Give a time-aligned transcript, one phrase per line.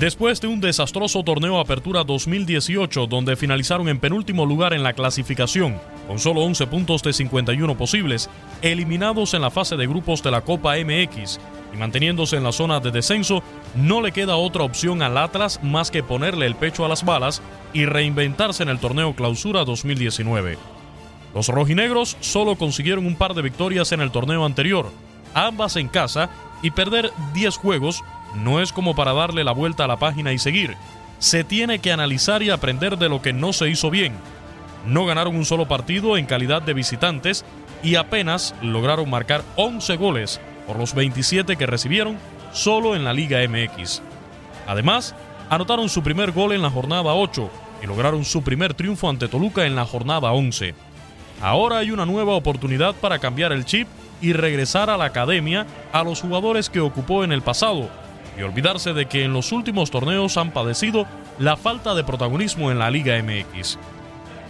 [0.00, 5.78] Después de un desastroso torneo Apertura 2018 donde finalizaron en penúltimo lugar en la clasificación,
[6.08, 8.30] con solo 11 puntos de 51 posibles,
[8.62, 11.38] eliminados en la fase de grupos de la Copa MX
[11.74, 13.42] y manteniéndose en la zona de descenso,
[13.74, 17.42] no le queda otra opción al Atlas más que ponerle el pecho a las balas
[17.74, 20.56] y reinventarse en el torneo Clausura 2019.
[21.34, 24.90] Los rojinegros solo consiguieron un par de victorias en el torneo anterior,
[25.34, 26.30] ambas en casa,
[26.62, 28.02] y perder 10 juegos
[28.34, 30.76] no es como para darle la vuelta a la página y seguir.
[31.18, 34.14] Se tiene que analizar y aprender de lo que no se hizo bien.
[34.86, 37.44] No ganaron un solo partido en calidad de visitantes
[37.82, 42.16] y apenas lograron marcar 11 goles por los 27 que recibieron
[42.52, 44.02] solo en la Liga MX.
[44.66, 45.14] Además,
[45.50, 47.50] anotaron su primer gol en la jornada 8
[47.82, 50.74] y lograron su primer triunfo ante Toluca en la jornada 11.
[51.42, 53.88] Ahora hay una nueva oportunidad para cambiar el chip
[54.22, 57.88] y regresar a la academia a los jugadores que ocupó en el pasado
[58.38, 61.06] y olvidarse de que en los últimos torneos han padecido
[61.38, 63.78] la falta de protagonismo en la Liga MX.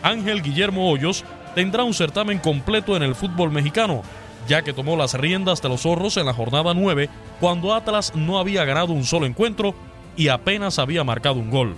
[0.02, 1.24] Ángel Guillermo Hoyos
[1.54, 4.02] tendrá un certamen completo en el fútbol mexicano,
[4.48, 7.08] ya que tomó las riendas de los zorros en la jornada 9
[7.40, 9.74] cuando Atlas no había ganado un solo encuentro
[10.16, 11.76] y apenas había marcado un gol.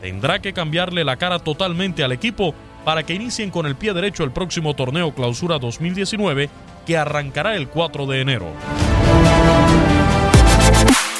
[0.00, 4.24] Tendrá que cambiarle la cara totalmente al equipo para que inicien con el pie derecho
[4.24, 6.50] el próximo torneo Clausura 2019
[6.86, 8.46] que arrancará el 4 de enero.